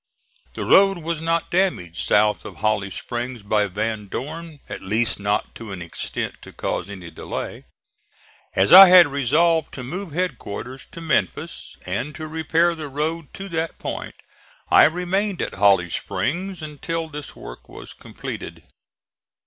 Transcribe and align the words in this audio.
The 0.55 0.65
road 0.65 0.97
was 0.97 1.21
not 1.21 1.51
damaged 1.51 2.07
south 2.07 2.43
of 2.43 2.55
Holly 2.55 2.89
Springs 2.89 3.43
by 3.43 3.67
Van 3.67 4.07
Dorn, 4.07 4.59
at 4.67 4.81
least 4.81 5.19
not 5.19 5.53
to 5.53 5.71
an 5.71 5.79
extent 5.79 6.41
to 6.41 6.51
cause 6.51 6.89
any 6.89 7.11
delay. 7.11 7.65
As 8.55 8.73
I 8.73 8.87
had 8.87 9.09
resolved 9.11 9.71
to 9.75 9.83
move 9.83 10.11
headquarters 10.11 10.87
to 10.93 11.01
Memphis, 11.01 11.77
and 11.85 12.15
to 12.15 12.27
repair 12.27 12.73
the 12.73 12.89
road 12.89 13.31
to 13.35 13.47
that 13.49 13.77
point, 13.77 14.15
I 14.71 14.85
remained 14.85 15.39
at 15.39 15.53
Holly 15.53 15.91
Springs 15.91 16.63
until 16.63 17.07
this 17.07 17.35
work 17.35 17.69
was 17.69 17.93
completed. 17.93 18.63